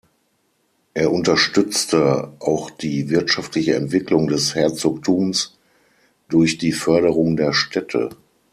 [0.95, 5.59] Er unterstützte auch die wirtschaftliche Entwicklung des Herzogtums
[6.27, 8.09] durch die Förderung der Städte.